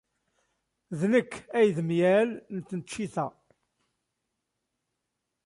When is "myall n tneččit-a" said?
1.87-3.25